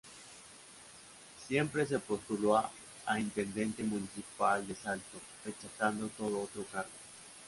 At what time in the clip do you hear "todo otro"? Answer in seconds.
6.17-6.65